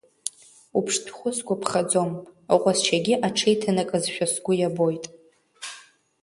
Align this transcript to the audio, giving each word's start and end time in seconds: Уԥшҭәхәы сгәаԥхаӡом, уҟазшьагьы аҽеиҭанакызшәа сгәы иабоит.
Уԥшҭәхәы 0.77 1.29
сгәаԥхаӡом, 1.37 2.11
уҟазшьагьы 2.53 3.15
аҽеиҭанакызшәа 3.27 4.25
сгәы 4.33 4.53
иабоит. 4.57 5.05